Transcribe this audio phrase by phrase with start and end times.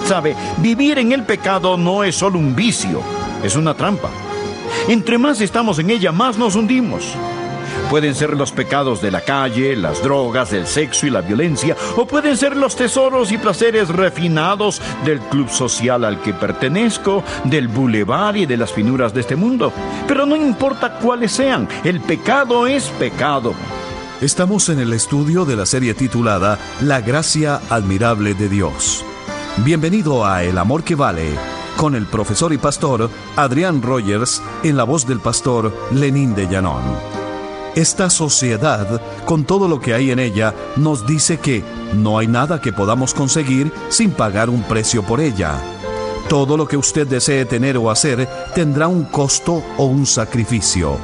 [0.00, 3.02] Sabe, vivir en el pecado no es solo un vicio,
[3.42, 4.08] es una trampa.
[4.88, 7.14] Entre más estamos en ella, más nos hundimos.
[7.90, 12.06] Pueden ser los pecados de la calle, las drogas, el sexo y la violencia, o
[12.06, 18.36] pueden ser los tesoros y placeres refinados del club social al que pertenezco, del bulevar
[18.36, 19.72] y de las finuras de este mundo.
[20.08, 23.54] Pero no importa cuáles sean, el pecado es pecado.
[24.22, 29.04] Estamos en el estudio de la serie titulada La gracia admirable de Dios.
[29.58, 31.36] Bienvenido a El Amor que Vale,
[31.76, 36.82] con el profesor y pastor Adrián Rogers en la voz del pastor Lenín de Llanón.
[37.76, 41.62] Esta sociedad, con todo lo que hay en ella, nos dice que
[41.94, 45.60] no hay nada que podamos conseguir sin pagar un precio por ella.
[46.30, 50.96] Todo lo que usted desee tener o hacer tendrá un costo o un sacrificio.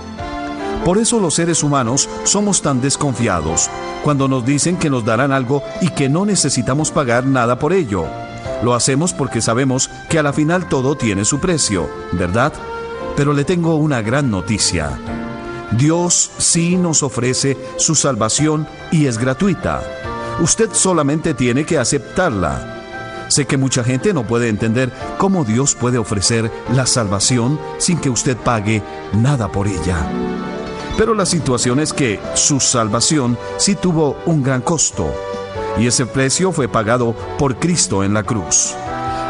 [0.87, 3.69] Por eso los seres humanos somos tan desconfiados
[4.03, 8.07] cuando nos dicen que nos darán algo y que no necesitamos pagar nada por ello.
[8.63, 12.53] Lo hacemos porque sabemos que a la final todo tiene su precio, ¿verdad?
[13.17, 14.99] Pero le tengo una gran noticia.
[15.73, 19.83] Dios sí nos ofrece su salvación y es gratuita.
[20.41, 22.75] Usted solamente tiene que aceptarla.
[23.29, 28.11] Sé que mucha gente no puede entender cómo Dios puede ofrecer la salvación sin que
[28.11, 30.11] usted pague nada por ella.
[30.97, 35.13] Pero la situación es que su salvación sí tuvo un gran costo
[35.79, 38.75] y ese precio fue pagado por Cristo en la cruz.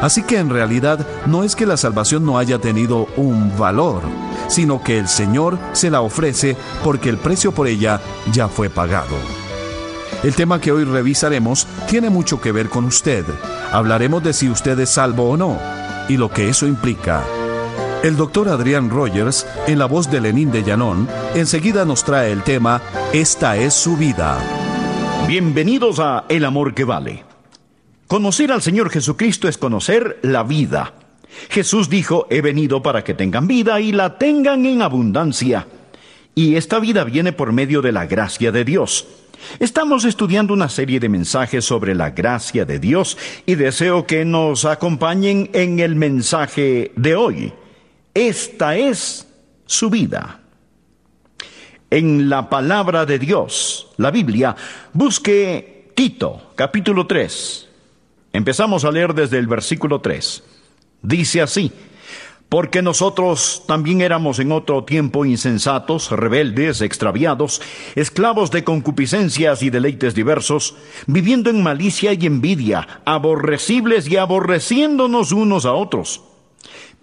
[0.01, 4.03] Así que en realidad no es que la salvación no haya tenido un valor,
[4.49, 8.01] sino que el Señor se la ofrece porque el precio por ella
[8.33, 9.17] ya fue pagado.
[10.23, 13.25] El tema que hoy revisaremos tiene mucho que ver con usted.
[13.73, 15.59] Hablaremos de si usted es salvo o no
[16.09, 17.23] y lo que eso implica.
[18.03, 22.43] El doctor Adrián Rogers, en la voz de Lenín de Llanón, enseguida nos trae el
[22.43, 22.81] tema
[23.13, 24.39] Esta es su vida.
[25.27, 27.25] Bienvenidos a El Amor que Vale.
[28.07, 30.95] Conocer al Señor Jesucristo es conocer la vida.
[31.51, 35.67] Jesús dijo, he venido para que tengan vida y la tengan en abundancia.
[36.35, 39.07] Y esta vida viene por medio de la gracia de Dios.
[39.59, 44.65] Estamos estudiando una serie de mensajes sobre la gracia de Dios y deseo que nos
[44.65, 47.53] acompañen en el mensaje de hoy.
[48.15, 49.27] Esta es
[49.67, 50.41] su vida
[51.91, 54.55] en la palabra de Dios, la Biblia,
[54.93, 57.69] busque Tito, capítulo 3.
[58.33, 60.43] Empezamos a leer desde el versículo 3.
[61.03, 61.73] Dice así,
[62.49, 67.61] porque nosotros también éramos en otro tiempo insensatos, rebeldes, extraviados,
[67.95, 70.75] esclavos de concupiscencias y deleites diversos,
[71.07, 76.23] viviendo en malicia y envidia, aborrecibles y aborreciéndonos unos a otros.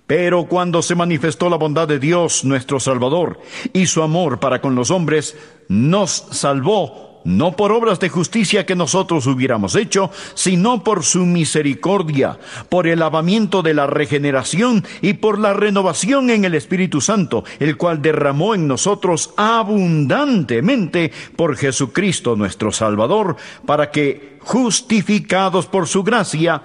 [0.07, 3.39] Pero cuando se manifestó la bondad de Dios nuestro Salvador
[3.73, 5.35] y su amor para con los hombres,
[5.67, 12.37] nos salvó no por obras de justicia que nosotros hubiéramos hecho, sino por su misericordia,
[12.69, 17.77] por el lavamiento de la regeneración y por la renovación en el Espíritu Santo, el
[17.77, 26.61] cual derramó en nosotros abundantemente por Jesucristo nuestro Salvador, para que, justificados por su gracia,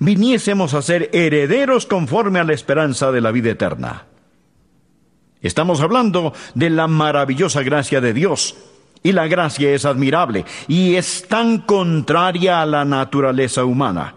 [0.00, 4.06] viniésemos a ser herederos conforme a la esperanza de la vida eterna.
[5.40, 8.56] Estamos hablando de la maravillosa gracia de Dios,
[9.06, 14.14] y la gracia es admirable y es tan contraria a la naturaleza humana.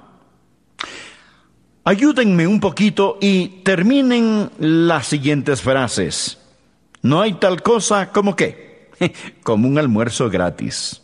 [1.83, 6.39] Ayúdenme un poquito y terminen las siguientes frases.
[7.03, 8.89] No hay tal cosa como qué,
[9.43, 11.03] como un almuerzo gratis.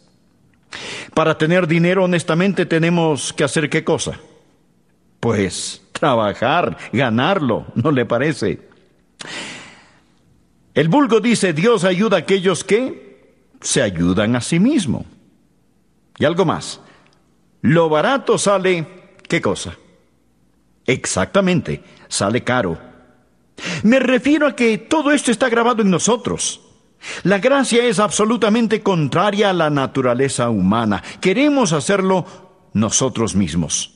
[1.14, 4.20] Para tener dinero honestamente tenemos que hacer qué cosa?
[5.26, 8.60] Pues trabajar, ganarlo, ¿no le parece?
[10.76, 15.04] El vulgo dice, Dios ayuda a aquellos que se ayudan a sí mismo.
[16.20, 16.80] Y algo más,
[17.62, 18.86] lo barato sale,
[19.28, 19.76] ¿qué cosa?
[20.86, 22.78] Exactamente, sale caro.
[23.82, 26.62] Me refiero a que todo esto está grabado en nosotros.
[27.24, 31.02] La gracia es absolutamente contraria a la naturaleza humana.
[31.20, 32.28] Queremos hacerlo
[32.74, 33.95] nosotros mismos.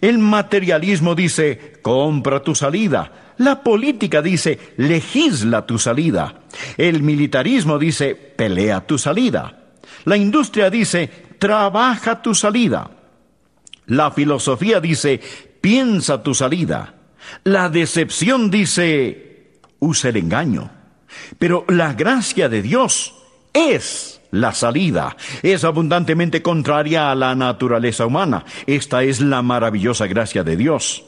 [0.00, 3.34] El materialismo dice, compra tu salida.
[3.38, 6.42] La política dice, legisla tu salida.
[6.76, 9.70] El militarismo dice, pelea tu salida.
[10.04, 11.08] La industria dice,
[11.38, 12.90] trabaja tu salida.
[13.86, 15.20] La filosofía dice,
[15.60, 16.94] piensa tu salida.
[17.44, 20.70] La decepción dice, usa el engaño.
[21.38, 23.14] Pero la gracia de Dios
[23.52, 25.16] es la salida.
[25.44, 28.44] Es abundantemente contraria a la naturaleza humana.
[28.66, 31.04] Esta es la maravillosa gracia de Dios.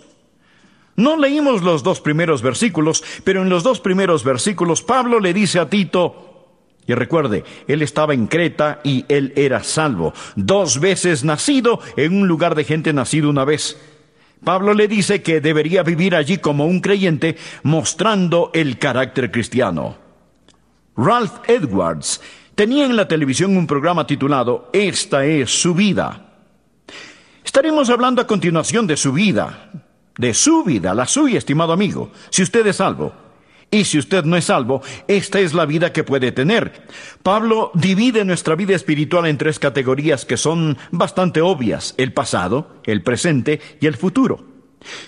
[0.95, 5.59] No leímos los dos primeros versículos, pero en los dos primeros versículos Pablo le dice
[5.59, 6.31] a Tito,
[6.87, 12.29] y recuerde, él estaba en Creta y él era salvo, dos veces nacido en un
[12.29, 13.77] lugar de gente nacido una vez.
[14.45, 19.97] Pablo le dice que debería vivir allí como un creyente, mostrando el carácter cristiano.
[20.97, 22.21] Ralph Edwards
[22.55, 26.21] tenía en la televisión un programa titulado Esta es su vida.
[27.45, 29.71] Estaremos hablando a continuación de su vida,
[30.17, 33.13] de su vida, la suya, estimado amigo, si usted es salvo.
[33.71, 36.87] Y si usted no es salvo, esta es la vida que puede tener.
[37.25, 43.03] Pablo divide nuestra vida espiritual en tres categorías que son bastante obvias, el pasado, el
[43.03, 44.45] presente y el futuro.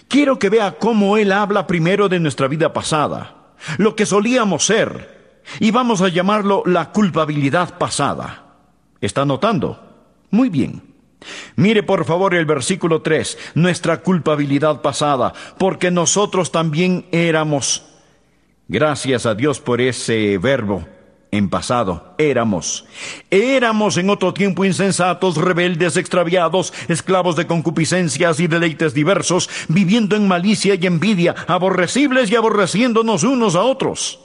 [0.08, 5.15] Quiero que vea cómo él habla primero de nuestra vida pasada, lo que solíamos ser,
[5.60, 8.44] y vamos a llamarlo la culpabilidad pasada.
[9.00, 9.80] ¿Está notando?
[10.30, 10.82] Muy bien.
[11.56, 17.82] Mire por favor el versículo 3, nuestra culpabilidad pasada, porque nosotros también éramos
[18.68, 20.84] Gracias a Dios por ese verbo
[21.30, 22.14] en pasado.
[22.18, 22.84] Éramos.
[23.30, 30.26] Éramos en otro tiempo insensatos, rebeldes, extraviados, esclavos de concupiscencias y deleites diversos, viviendo en
[30.26, 34.18] malicia y envidia, aborrecibles y aborreciéndonos unos a otros.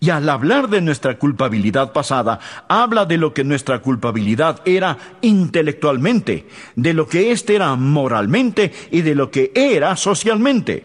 [0.00, 6.48] Y al hablar de nuestra culpabilidad pasada, habla de lo que nuestra culpabilidad era intelectualmente,
[6.76, 10.84] de lo que éste era moralmente y de lo que era socialmente.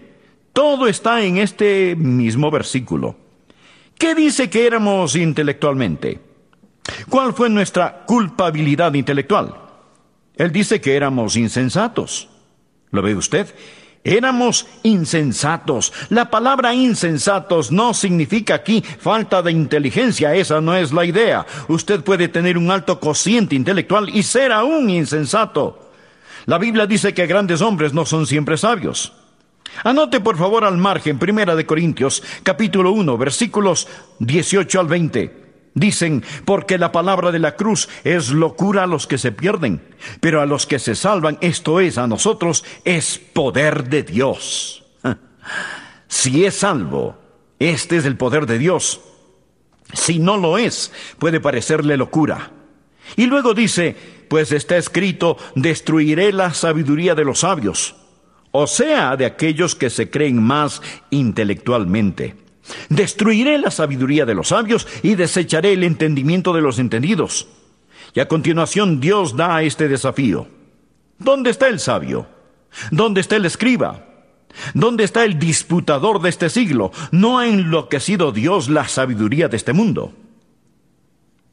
[0.54, 3.16] Todo está en este mismo versículo.
[3.98, 6.20] ¿Qué dice que éramos intelectualmente?
[7.10, 9.56] ¿Cuál fue nuestra culpabilidad intelectual?
[10.36, 12.30] Él dice que éramos insensatos.
[12.92, 13.48] ¿Lo ve usted?
[14.04, 15.94] Éramos insensatos.
[16.10, 21.46] La palabra insensatos no significa aquí falta de inteligencia, esa no es la idea.
[21.70, 25.92] Usted puede tener un alto cociente intelectual y ser aún insensato.
[26.46, 29.14] La Biblia dice que grandes hombres no son siempre sabios.
[29.86, 33.88] Anote por favor al margen, Primera de Corintios, capítulo 1, versículos
[34.20, 35.43] 18 al 20.
[35.76, 39.82] Dicen, porque la palabra de la cruz es locura a los que se pierden,
[40.20, 44.84] pero a los que se salvan, esto es, a nosotros, es poder de Dios.
[46.08, 47.18] Si es salvo,
[47.58, 49.02] este es el poder de Dios.
[49.94, 52.52] Si no lo es, puede parecerle locura.
[53.16, 53.96] Y luego dice,
[54.30, 57.96] pues está escrito, destruiré la sabiduría de los sabios
[58.56, 62.36] o sea, de aquellos que se creen más intelectualmente.
[62.90, 67.48] Destruiré la sabiduría de los sabios y desecharé el entendimiento de los entendidos.
[68.14, 70.48] Y a continuación Dios da este desafío.
[71.18, 72.28] ¿Dónde está el sabio?
[72.92, 74.06] ¿Dónde está el escriba?
[74.74, 76.92] ¿Dónde está el disputador de este siglo?
[77.12, 80.14] ¿No ha enloquecido Dios la sabiduría de este mundo?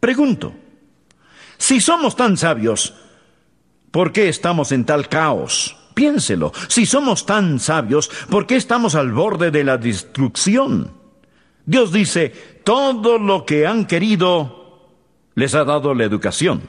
[0.01, 0.55] Pregunto,
[1.57, 2.95] si somos tan sabios,
[3.91, 5.77] ¿por qué estamos en tal caos?
[5.95, 11.00] Piénselo, si somos tan sabios, ¿por qué estamos al borde de la destrucción?
[11.67, 12.31] Dios dice,
[12.65, 14.89] todo lo que han querido
[15.35, 16.63] les ha dado la educación.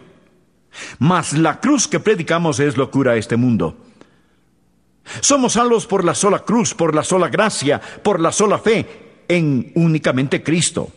[1.00, 3.76] Mas la cruz que predicamos es locura a este mundo.
[5.20, 9.72] Somos salvos por la sola cruz, por la sola gracia, por la sola fe en
[9.76, 10.90] únicamente Cristo.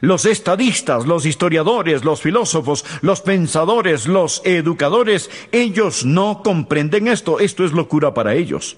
[0.00, 7.40] Los estadistas, los historiadores, los filósofos, los pensadores, los educadores, ellos no comprenden esto.
[7.40, 8.76] Esto es locura para ellos.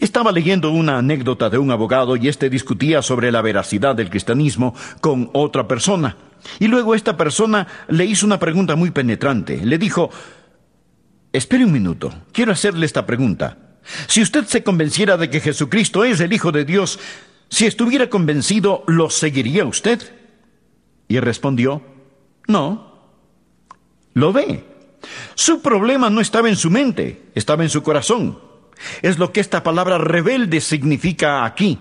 [0.00, 4.74] Estaba leyendo una anécdota de un abogado y éste discutía sobre la veracidad del cristianismo
[5.02, 6.16] con otra persona.
[6.58, 9.60] Y luego esta persona le hizo una pregunta muy penetrante.
[9.62, 10.10] Le dijo,
[11.34, 13.58] espere un minuto, quiero hacerle esta pregunta.
[14.06, 16.98] Si usted se convenciera de que Jesucristo es el Hijo de Dios,
[17.50, 20.00] si estuviera convencido, ¿lo seguiría usted?
[21.08, 21.82] Y respondió,
[22.48, 22.90] no.
[24.14, 24.64] Lo ve.
[25.34, 28.49] Su problema no estaba en su mente, estaba en su corazón.
[29.02, 31.78] Es lo que esta palabra rebelde significa aquí.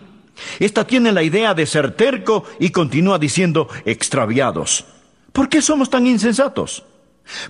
[0.59, 4.85] Esta tiene la idea de ser terco y continúa diciendo extraviados.
[5.33, 6.83] ¿Por qué somos tan insensatos?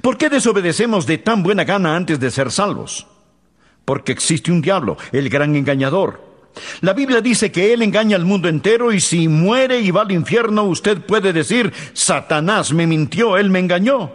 [0.01, 3.07] ¿Por qué desobedecemos de tan buena gana antes de ser salvos?
[3.85, 6.29] Porque existe un diablo, el gran engañador,
[6.81, 10.11] la Biblia dice que Él engaña al mundo entero y si muere y va al
[10.11, 14.11] infierno, usted puede decir, Satanás me mintió, Él me engañó.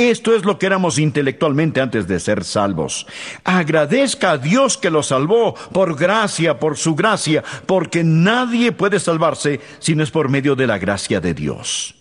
[0.00, 3.06] Esto es lo que éramos intelectualmente antes de ser salvos.
[3.44, 9.60] Agradezca a Dios que lo salvó por gracia, por su gracia, porque nadie puede salvarse
[9.78, 11.96] si no es por medio de la gracia de Dios.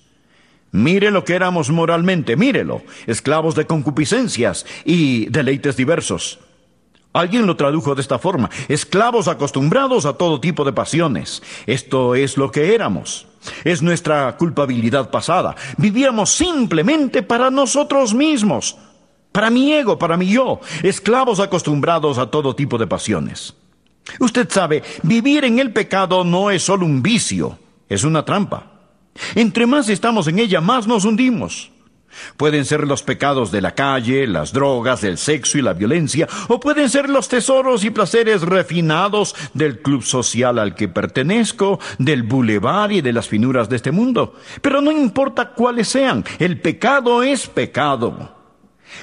[0.72, 6.39] Mire lo que éramos moralmente, mírelo, esclavos de concupiscencias y deleites diversos.
[7.12, 11.42] Alguien lo tradujo de esta forma, esclavos acostumbrados a todo tipo de pasiones.
[11.66, 13.28] Esto es lo que éramos.
[13.63, 15.56] Es nuestra culpabilidad pasada.
[15.78, 18.78] Vivíamos simplemente para nosotros mismos,
[19.32, 23.56] para mi ego, para mi yo, esclavos acostumbrados a todo tipo de pasiones.
[24.20, 28.72] Usted sabe, vivir en el pecado no es solo un vicio, es una trampa.
[29.36, 31.72] Entre más estamos en ella, más nos hundimos.
[32.38, 36.60] Pueden ser los pecados de la calle, las drogas, el sexo y la violencia, o
[36.60, 42.92] pueden ser los tesoros y placeres refinados del club social al que pertenezco, del bulevar
[42.92, 44.34] y de las finuras de este mundo.
[44.62, 48.38] Pero no importa cuáles sean, el pecado es pecado.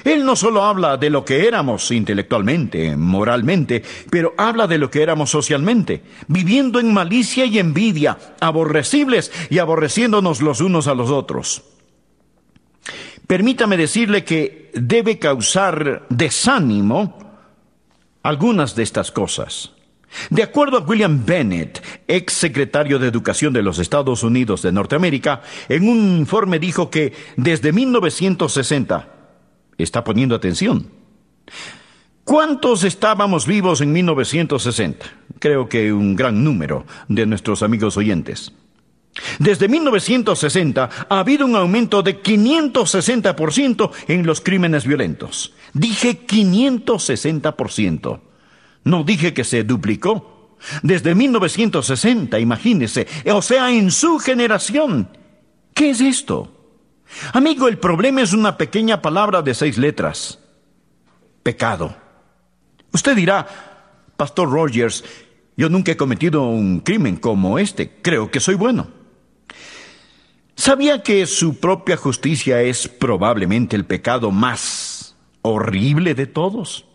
[0.03, 5.01] Él no solo habla de lo que éramos intelectualmente, moralmente, pero habla de lo que
[5.01, 11.63] éramos socialmente, viviendo en malicia y envidia, aborrecibles y aborreciéndonos los unos a los otros.
[13.27, 17.19] Permítame decirle que debe causar desánimo
[18.23, 19.73] algunas de estas cosas.
[20.29, 25.41] De acuerdo a William Bennett, ex secretario de Educación de los Estados Unidos de Norteamérica,
[25.67, 29.09] en un informe dijo que desde 1960,
[29.77, 30.89] está poniendo atención,
[32.23, 35.05] ¿cuántos estábamos vivos en 1960?
[35.39, 38.53] Creo que un gran número de nuestros amigos oyentes.
[39.39, 45.53] Desde 1960 ha habido un aumento de 560% en los crímenes violentos.
[45.73, 48.19] Dije 560%.
[48.83, 50.55] No dije que se duplicó.
[50.81, 55.09] Desde 1960, imagínese, o sea, en su generación.
[55.73, 56.51] ¿Qué es esto?
[57.33, 60.39] Amigo, el problema es una pequeña palabra de seis letras.
[61.43, 61.95] Pecado.
[62.91, 63.47] Usted dirá,
[64.17, 65.03] Pastor Rogers,
[65.55, 68.01] yo nunca he cometido un crimen como este.
[68.01, 68.96] Creo que soy bueno.
[70.57, 76.85] ¿Sabía que su propia justicia es probablemente el pecado más horrible de todos?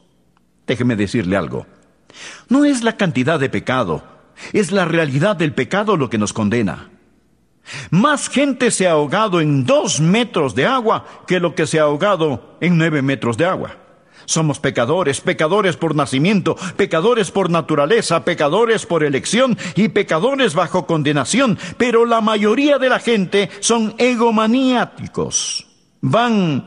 [0.66, 1.66] Déjeme decirle algo.
[2.48, 4.02] No es la cantidad de pecado,
[4.52, 6.90] es la realidad del pecado lo que nos condena.
[7.90, 11.84] Más gente se ha ahogado en dos metros de agua que lo que se ha
[11.84, 13.76] ahogado en nueve metros de agua.
[14.24, 21.58] Somos pecadores, pecadores por nacimiento, pecadores por naturaleza, pecadores por elección y pecadores bajo condenación,
[21.76, 25.66] pero la mayoría de la gente son egomaniáticos.
[26.00, 26.66] Van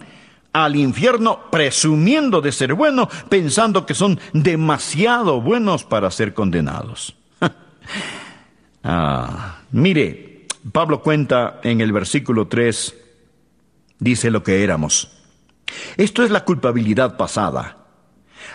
[0.54, 7.16] al infierno presumiendo de ser bueno, pensando que son demasiado buenos para ser condenados.
[8.84, 12.96] ah, mire, Pablo cuenta en el versículo 3,
[14.00, 15.15] dice lo que éramos.
[15.98, 17.78] Esto es la culpabilidad pasada.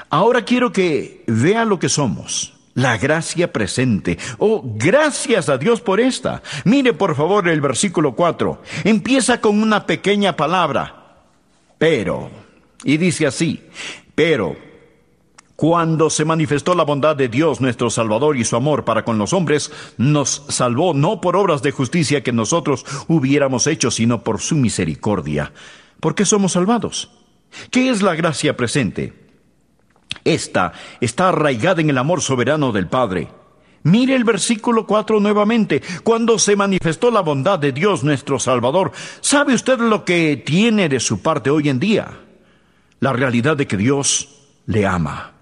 [0.08, 2.54] Ahora quiero que vea lo que somos.
[2.74, 4.16] La gracia presente.
[4.38, 6.42] Oh, gracias a Dios por esta.
[6.64, 8.62] Mire por favor el versículo 4.
[8.84, 11.24] Empieza con una pequeña palabra.
[11.78, 12.30] Pero.
[12.84, 13.62] Y dice así.
[14.14, 14.56] Pero.
[15.56, 19.34] Cuando se manifestó la bondad de Dios nuestro Salvador y su amor para con los
[19.34, 24.56] hombres, nos salvó no por obras de justicia que nosotros hubiéramos hecho, sino por su
[24.56, 25.52] misericordia
[26.00, 27.10] ¿Por qué somos salvados?
[27.70, 29.12] ¿Qué es la gracia presente?
[30.24, 33.28] Esta está arraigada en el amor soberano del Padre.
[33.82, 35.82] Mire el versículo 4 nuevamente.
[36.02, 41.00] Cuando se manifestó la bondad de Dios nuestro Salvador, ¿sabe usted lo que tiene de
[41.00, 42.08] su parte hoy en día?
[43.00, 44.28] La realidad de que Dios
[44.66, 45.32] le ama.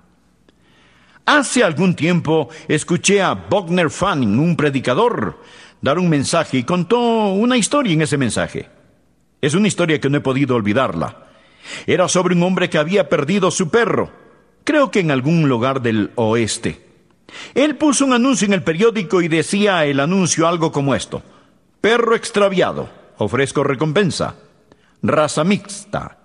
[1.27, 5.43] Hace algún tiempo escuché a Bogner Fanning, un predicador,
[5.83, 6.99] dar un mensaje y contó
[7.33, 8.78] una historia en ese mensaje.
[9.41, 11.29] Es una historia que no he podido olvidarla.
[11.87, 14.11] Era sobre un hombre que había perdido su perro,
[14.65, 16.87] creo que en algún lugar del oeste.
[17.55, 21.23] Él puso un anuncio en el periódico y decía el anuncio algo como esto.
[21.81, 24.35] Perro extraviado, ofrezco recompensa.
[25.03, 26.19] Raza mixta.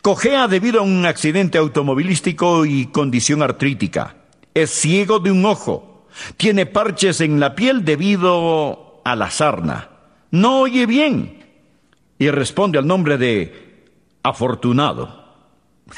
[0.00, 4.16] Cojea debido a un accidente automovilístico y condición artrítica.
[4.54, 6.06] Es ciego de un ojo.
[6.36, 9.90] Tiene parches en la piel debido a la sarna.
[10.30, 11.43] No oye bien
[12.24, 13.84] y responde al nombre de
[14.22, 15.24] afortunado.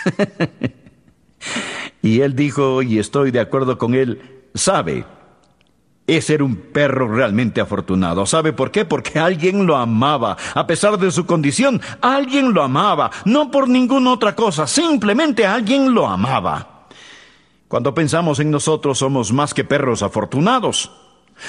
[2.03, 5.05] y él dijo, y estoy de acuerdo con él, sabe,
[6.05, 8.27] es ser un perro realmente afortunado.
[8.27, 8.85] ¿Sabe por qué?
[8.85, 10.37] Porque alguien lo amaba.
[10.55, 13.09] A pesar de su condición, alguien lo amaba.
[13.25, 16.89] No por ninguna otra cosa, simplemente alguien lo amaba.
[17.69, 20.91] Cuando pensamos en nosotros somos más que perros afortunados.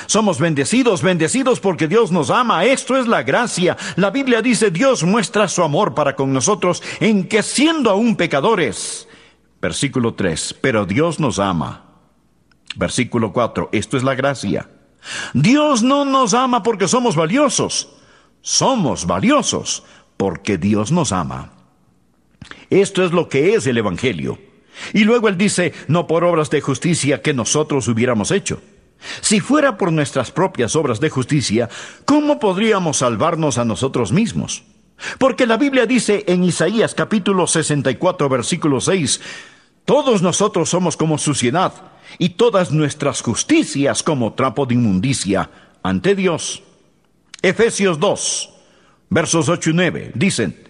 [0.06, 2.66] Somos bendecidos, bendecidos porque Dios nos ama.
[2.66, 3.78] Esto es la gracia.
[3.96, 9.08] La Biblia dice, Dios muestra su amor para con nosotros en que siendo aún pecadores.
[9.62, 11.86] Versículo 3, pero Dios nos ama.
[12.76, 14.70] Versículo 4, esto es la gracia.
[15.34, 17.90] Dios no nos ama porque somos valiosos.
[18.42, 19.84] Somos valiosos
[20.16, 21.54] porque Dios nos ama.
[22.70, 24.38] Esto es lo que es el Evangelio.
[24.94, 28.62] Y luego Él dice, no por obras de justicia que nosotros hubiéramos hecho
[29.22, 31.70] si fuera por nuestras propias obras de justicia,
[32.06, 34.64] ¿cómo podríamos salvarnos a nosotros mismos?
[35.20, 39.22] Porque la Biblia dice en Isaías capítulo 64 versículo 6,
[39.86, 41.74] todos nosotros somos como suciedad
[42.18, 45.50] y todas nuestras justicias como trapo de inmundicia
[45.84, 46.64] ante Dios.
[47.42, 48.50] Efesios 2,
[49.10, 50.67] versos 8 y 9 dicen,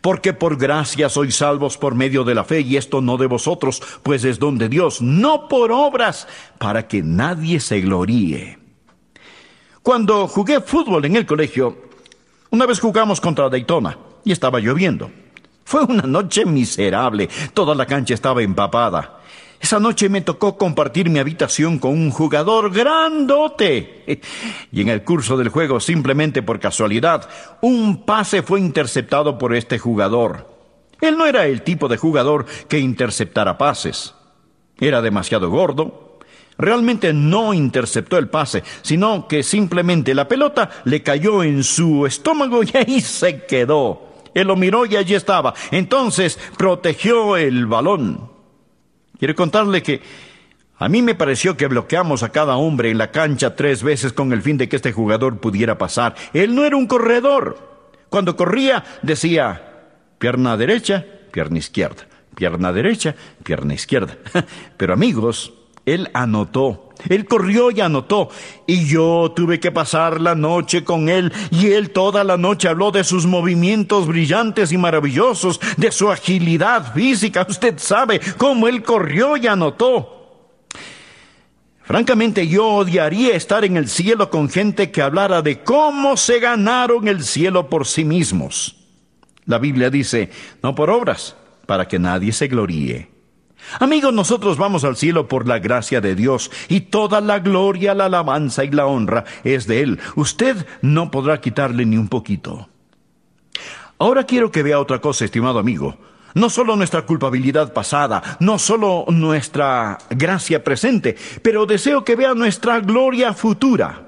[0.00, 3.82] Porque por gracia sois salvos por medio de la fe, y esto no de vosotros,
[4.02, 8.58] pues es don de Dios, no por obras, para que nadie se gloríe.
[9.82, 11.76] Cuando jugué fútbol en el colegio,
[12.50, 15.10] una vez jugamos contra Daytona, y estaba lloviendo.
[15.64, 19.20] Fue una noche miserable, toda la cancha estaba empapada.
[19.60, 24.04] Esa noche me tocó compartir mi habitación con un jugador grandote.
[24.70, 27.28] Y en el curso del juego, simplemente por casualidad,
[27.62, 30.52] un pase fue interceptado por este jugador.
[31.00, 34.14] Él no era el tipo de jugador que interceptara pases.
[34.78, 36.18] Era demasiado gordo.
[36.56, 42.62] Realmente no interceptó el pase, sino que simplemente la pelota le cayó en su estómago
[42.62, 44.14] y ahí se quedó.
[44.34, 45.54] Él lo miró y allí estaba.
[45.70, 48.33] Entonces protegió el balón.
[49.18, 50.02] Quiero contarle que
[50.78, 54.32] a mí me pareció que bloqueamos a cada hombre en la cancha tres veces con
[54.32, 56.14] el fin de que este jugador pudiera pasar.
[56.32, 57.92] Él no era un corredor.
[58.08, 59.62] Cuando corría decía
[60.18, 64.16] pierna derecha, pierna izquierda, pierna derecha, pierna izquierda.
[64.76, 65.52] Pero amigos,
[65.86, 66.83] él anotó.
[67.08, 68.30] Él corrió y anotó.
[68.66, 71.32] Y yo tuve que pasar la noche con él.
[71.50, 76.94] Y él toda la noche habló de sus movimientos brillantes y maravillosos, de su agilidad
[76.94, 77.46] física.
[77.48, 80.10] Usted sabe cómo él corrió y anotó.
[81.82, 87.08] Francamente, yo odiaría estar en el cielo con gente que hablara de cómo se ganaron
[87.08, 88.76] el cielo por sí mismos.
[89.44, 90.30] La Biblia dice,
[90.62, 91.36] no por obras,
[91.66, 93.13] para que nadie se gloríe.
[93.80, 98.06] Amigos, nosotros vamos al cielo por la gracia de Dios y toda la gloria, la
[98.06, 100.00] alabanza y la honra es de Él.
[100.16, 102.68] Usted no podrá quitarle ni un poquito.
[103.98, 105.96] Ahora quiero que vea otra cosa, estimado amigo.
[106.34, 112.80] No solo nuestra culpabilidad pasada, no solo nuestra gracia presente, pero deseo que vea nuestra
[112.80, 114.02] gloria futura.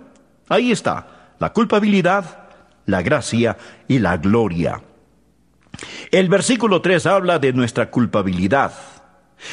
[0.49, 2.49] Ahí está, la culpabilidad,
[2.87, 4.83] la gracia y la gloria.
[6.11, 8.73] El versículo 3 habla de nuestra culpabilidad.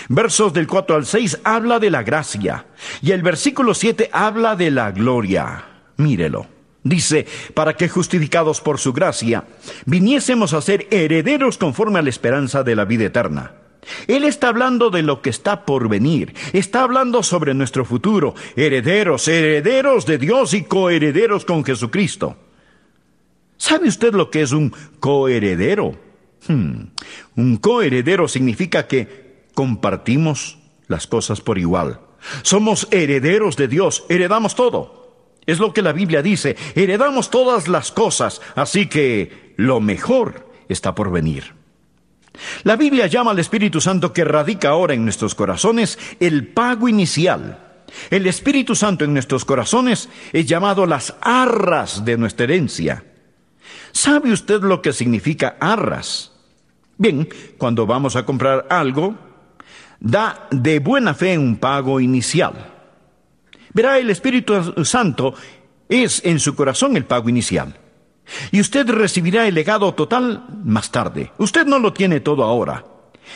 [0.10, 2.66] Versos del 4 al 6 habla de la gracia
[3.02, 5.66] y el versículo 7 habla de la gloria.
[5.98, 6.48] Mírelo.
[6.84, 9.46] Dice, para que justificados por su gracia,
[9.86, 13.54] viniésemos a ser herederos conforme a la esperanza de la vida eterna.
[14.08, 19.28] Él está hablando de lo que está por venir, está hablando sobre nuestro futuro, herederos,
[19.28, 22.38] herederos de Dios y coherederos con Jesucristo.
[23.58, 25.96] ¿Sabe usted lo que es un coheredero?
[26.48, 26.88] Hmm.
[27.38, 29.23] Un coheredero significa que
[29.54, 32.00] compartimos las cosas por igual.
[32.42, 35.04] Somos herederos de Dios, heredamos todo.
[35.46, 40.96] Es lo que la Biblia dice, heredamos todas las cosas, así que lo mejor está
[40.96, 41.54] por venir.
[42.64, 47.60] La Biblia llama al Espíritu Santo que radica ahora en nuestros corazones el pago inicial.
[48.10, 53.04] El Espíritu Santo en nuestros corazones es llamado las arras de nuestra herencia.
[53.92, 56.32] ¿Sabe usted lo que significa arras?
[56.98, 59.16] Bien, cuando vamos a comprar algo,
[60.00, 62.54] da de buena fe un pago inicial.
[63.74, 65.34] Verá, el Espíritu Santo
[65.90, 67.76] es en su corazón el pago inicial.
[68.52, 71.32] Y usted recibirá el legado total más tarde.
[71.38, 72.86] Usted no lo tiene todo ahora.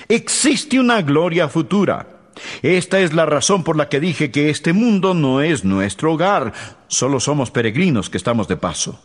[0.07, 2.07] Existe una gloria futura.
[2.61, 6.53] Esta es la razón por la que dije que este mundo no es nuestro hogar,
[6.87, 9.01] solo somos peregrinos que estamos de paso.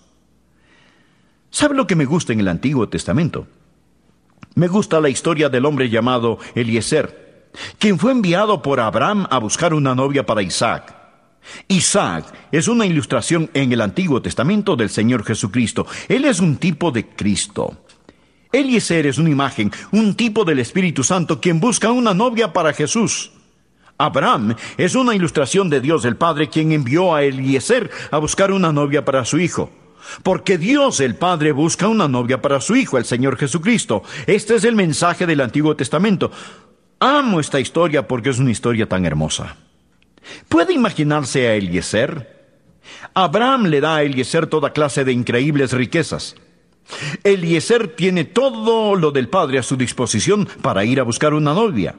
[1.51, 3.47] ¿Sabe lo que me gusta en el Antiguo Testamento?
[4.55, 7.22] Me gusta la historia del hombre llamado Eliezer
[7.79, 10.95] quien fue enviado por Abraham a buscar una novia para Isaac.
[11.69, 15.87] Isaac es una ilustración en el Antiguo Testamento del Señor Jesucristo.
[16.09, 17.85] Él es un tipo de Cristo.
[18.53, 23.33] Eliezer es una imagen, un tipo del Espíritu Santo quien busca una novia para Jesús.
[23.99, 28.73] Abraham es una ilustración de Dios el Padre quien envió a Eliezer a buscar una
[28.73, 29.71] novia para su hijo.
[30.23, 34.03] Porque Dios el Padre busca una novia para su Hijo, el Señor Jesucristo.
[34.27, 36.31] Este es el mensaje del Antiguo Testamento.
[37.05, 39.57] Amo esta historia porque es una historia tan hermosa.
[40.49, 42.79] ¿Puede imaginarse a Eliezer?
[43.13, 46.37] Abraham le da a Eliezer toda clase de increíbles riquezas.
[47.25, 51.97] Eliezer tiene todo lo del padre a su disposición para ir a buscar una novia.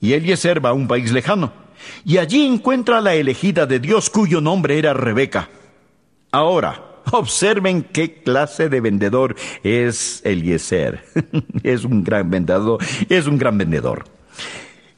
[0.00, 1.52] Y Eliezer va a un país lejano.
[2.04, 5.48] Y allí encuentra a la elegida de Dios cuyo nombre era Rebeca.
[6.30, 11.02] Ahora, Observen qué clase de vendedor es Eliezer.
[11.64, 14.04] es un gran vendedor, es un gran vendedor.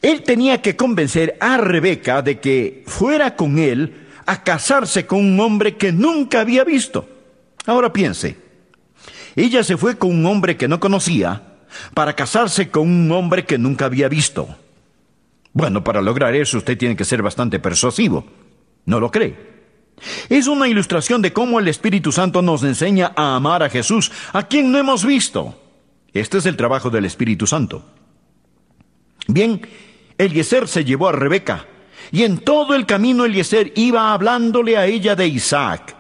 [0.01, 5.41] Él tenía que convencer a Rebeca de que fuera con él a casarse con un
[5.41, 7.09] hombre que nunca había visto.
[7.67, 8.37] Ahora piense,
[9.37, 11.43] ella se fue con un hombre que no conocía
[11.95, 14.49] para casarse con un hombre que nunca había visto.
[15.53, 18.25] Bueno, para lograr eso usted tiene que ser bastante persuasivo.
[18.87, 19.53] ¿No lo cree?
[20.29, 24.49] Es una ilustración de cómo el Espíritu Santo nos enseña a amar a Jesús, a
[24.49, 25.59] quien no hemos visto.
[26.13, 27.85] Este es el trabajo del Espíritu Santo.
[29.27, 29.61] Bien,
[30.19, 31.67] Eliezer se llevó a Rebeca,
[32.11, 35.97] y en todo el camino Eliezer iba hablándole a ella de Isaac.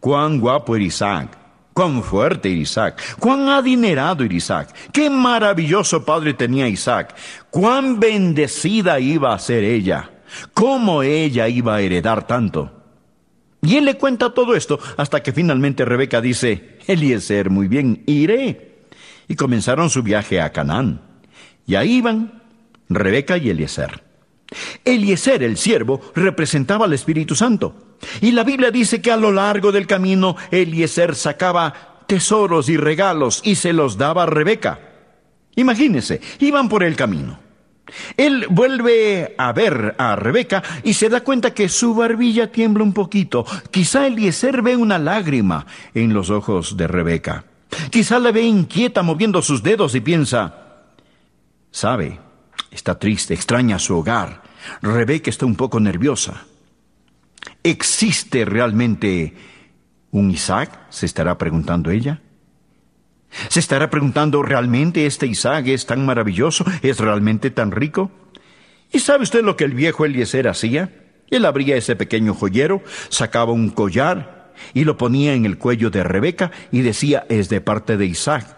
[0.00, 1.38] Cuán guapo era Isaac,
[1.72, 7.14] cuán fuerte era Isaac, cuán adinerado era Isaac, qué maravilloso padre tenía Isaac,
[7.50, 10.10] cuán bendecida iba a ser ella,
[10.52, 12.70] cómo ella iba a heredar tanto.
[13.62, 18.84] Y él le cuenta todo esto hasta que finalmente Rebeca dice, Eliezer, muy bien, iré.
[19.26, 21.00] Y comenzaron su viaje a Canaán.
[21.66, 22.42] Y ahí iban
[22.94, 24.02] Rebeca y Eliezer.
[24.84, 27.96] Eliezer, el siervo, representaba al Espíritu Santo.
[28.20, 33.40] Y la Biblia dice que a lo largo del camino Eliezer sacaba tesoros y regalos
[33.44, 34.78] y se los daba a Rebeca.
[35.56, 37.38] Imagínense, iban por el camino.
[38.16, 42.92] Él vuelve a ver a Rebeca y se da cuenta que su barbilla tiembla un
[42.92, 43.44] poquito.
[43.70, 47.44] Quizá Eliezer ve una lágrima en los ojos de Rebeca.
[47.90, 50.54] Quizá la ve inquieta moviendo sus dedos y piensa,
[51.70, 52.18] sabe,
[52.70, 54.42] está triste, extraña su hogar.
[54.82, 56.44] Rebeca está un poco nerviosa.
[57.62, 59.34] ¿Existe realmente
[60.10, 60.80] un Isaac?
[60.90, 62.20] se estará preguntando ella.
[63.48, 66.64] ¿Se estará preguntando, ¿realmente este Isaac es tan maravilloso?
[66.82, 68.10] ¿Es realmente tan rico?
[68.92, 70.90] ¿Y sabe usted lo que el viejo Eliezer hacía?
[71.30, 76.04] Él abría ese pequeño joyero, sacaba un collar y lo ponía en el cuello de
[76.04, 78.56] Rebeca y decía, es de parte de Isaac.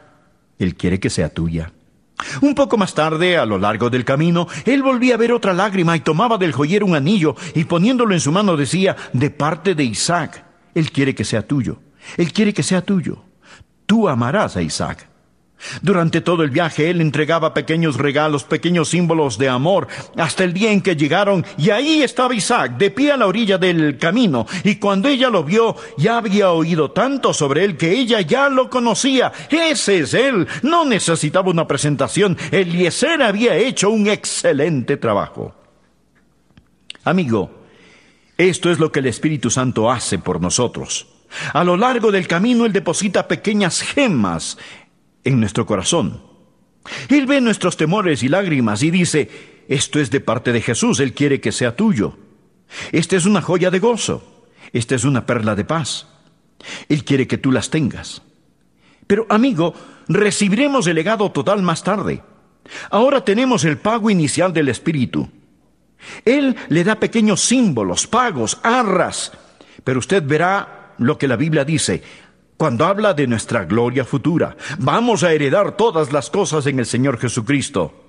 [0.59, 1.73] Él quiere que sea tuya.
[2.41, 5.97] Un poco más tarde, a lo largo del camino, él volvía a ver otra lágrima
[5.97, 9.85] y tomaba del joyero un anillo y poniéndolo en su mano decía, de parte de
[9.85, 11.79] Isaac, él quiere que sea tuyo,
[12.17, 13.27] él quiere que sea tuyo
[13.87, 15.09] tú amarás a Isaac.
[15.83, 20.71] Durante todo el viaje él entregaba pequeños regalos, pequeños símbolos de amor, hasta el día
[20.71, 24.77] en que llegaron y ahí estaba Isaac, de pie a la orilla del camino, y
[24.77, 29.33] cuando ella lo vio, ya había oído tanto sobre él que ella ya lo conocía.
[29.51, 35.55] Ese es él, no necesitaba una presentación, Eliezer había hecho un excelente trabajo.
[37.05, 37.51] Amigo,
[38.37, 41.07] esto es lo que el Espíritu Santo hace por nosotros.
[41.53, 44.59] A lo largo del camino Él deposita pequeñas gemas
[45.27, 46.23] en nuestro corazón.
[47.09, 49.29] Él ve nuestros temores y lágrimas y dice,
[49.69, 52.17] esto es de parte de Jesús, Él quiere que sea tuyo.
[52.93, 56.07] Esta es una joya de gozo, esta es una perla de paz.
[56.89, 58.23] Él quiere que tú las tengas.
[59.09, 59.75] Pero amigo,
[60.09, 62.23] recibiremos el legado total más tarde.
[62.91, 65.29] Ahora tenemos el pago inicial del Espíritu.
[66.25, 69.33] Él le da pequeños símbolos, pagos, arras,
[69.83, 72.03] pero usted verá lo que la Biblia dice
[72.57, 74.57] cuando habla de nuestra gloria futura.
[74.79, 78.03] Vamos a heredar todas las cosas en el Señor Jesucristo.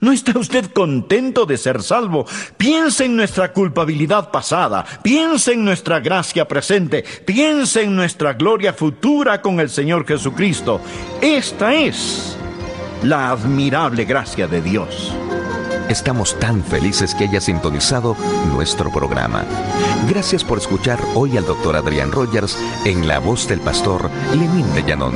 [0.00, 2.26] ¿No está usted contento de ser salvo?
[2.56, 9.40] Piense en nuestra culpabilidad pasada, piense en nuestra gracia presente, piense en nuestra gloria futura
[9.40, 10.80] con el Señor Jesucristo.
[11.20, 12.36] Esta es
[13.04, 15.14] la admirable gracia de Dios.
[15.92, 18.16] Estamos tan felices que haya sintonizado
[18.50, 19.44] nuestro programa.
[20.08, 24.84] Gracias por escuchar hoy al doctor Adrián Rogers en la voz del pastor Lenín de
[24.84, 25.12] Llanón.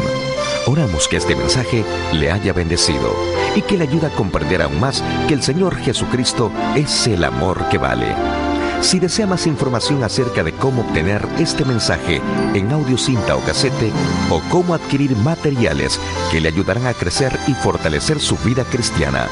[0.67, 3.11] Oramos que este mensaje le haya bendecido
[3.55, 7.71] y que le ayude a comprender aún más que el Señor Jesucristo es el amor
[7.71, 8.46] que vale.
[8.87, 12.23] Si desea más información acerca de cómo obtener este mensaje
[12.55, 13.91] en audio cinta o casete
[14.31, 15.99] o cómo adquirir materiales
[16.31, 19.27] que le ayudarán a crecer y fortalecer su vida cristiana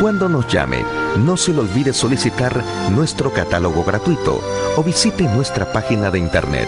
[0.00, 0.82] Cuando nos llame,
[1.18, 4.40] no se le olvide solicitar nuestro catálogo gratuito
[4.76, 6.66] o visite nuestra página de internet